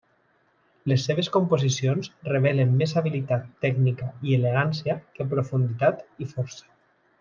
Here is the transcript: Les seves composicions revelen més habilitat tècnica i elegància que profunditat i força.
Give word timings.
Les 0.91 1.03
seves 1.09 1.29
composicions 1.35 2.09
revelen 2.31 2.73
més 2.81 2.95
habilitat 3.03 3.45
tècnica 3.67 4.11
i 4.33 4.37
elegància 4.41 4.99
que 5.17 5.31
profunditat 5.37 6.07
i 6.27 6.33
força. 6.37 6.71